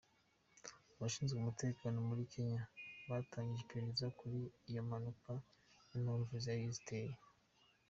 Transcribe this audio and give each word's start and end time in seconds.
Abashinzwe 0.95 1.35
umutekano 1.39 1.97
muri 2.09 2.23
Kenya 2.33 2.61
batangije 3.09 3.61
iperereza 3.63 4.07
kuri 4.19 4.39
iyo 4.69 4.81
mpanuka 4.87 5.31
n’impamvu 5.89 6.33
zayiteye. 6.45 7.13